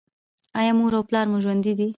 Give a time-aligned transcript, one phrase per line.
[0.59, 1.87] ایا مور او پلار مو ژوندي دي؟